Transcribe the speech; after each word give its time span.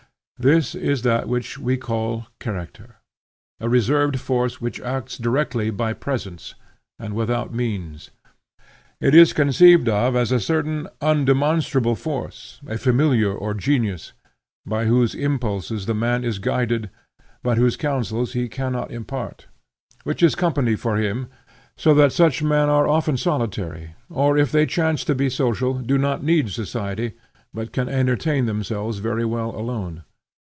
This 0.43 0.73
is 0.73 1.03
that 1.03 1.29
which 1.29 1.59
we 1.59 1.77
call 1.77 2.25
Character, 2.39 2.95
a 3.59 3.69
reserved 3.69 4.19
force 4.19 4.59
which 4.59 4.81
acts 4.81 5.15
directly 5.19 5.69
by 5.69 5.93
presence, 5.93 6.55
and 6.97 7.13
without 7.13 7.53
means. 7.53 8.09
It 8.99 9.13
is 9.13 9.33
conceived 9.33 9.87
of 9.87 10.15
as 10.15 10.31
a 10.31 10.39
certain 10.39 10.87
undemonstrable 10.99 11.95
force, 11.95 12.59
a 12.65 12.79
Familiar 12.79 13.31
or 13.31 13.53
Genius, 13.53 14.13
by 14.65 14.85
whose 14.85 15.13
impulses 15.13 15.85
the 15.85 15.93
man 15.93 16.23
is 16.23 16.39
guided 16.39 16.89
but 17.43 17.59
whose 17.59 17.77
counsels 17.77 18.33
he 18.33 18.49
cannot 18.49 18.89
impart; 18.89 19.45
which 20.05 20.23
is 20.23 20.33
company 20.33 20.75
for 20.75 20.97
him, 20.97 21.27
so 21.77 21.93
that 21.93 22.11
such 22.13 22.41
men 22.41 22.67
are 22.67 22.87
often 22.87 23.15
solitary, 23.15 23.93
or 24.09 24.39
if 24.39 24.51
they 24.51 24.65
chance 24.65 25.03
to 25.03 25.13
be 25.13 25.29
social, 25.29 25.75
do 25.75 25.99
not 25.99 26.23
need 26.23 26.49
society 26.49 27.11
but 27.53 27.71
can 27.71 27.87
entertain 27.87 28.47
themselves 28.47 28.97
very 28.97 29.23
well 29.23 29.55
alone. 29.55 30.03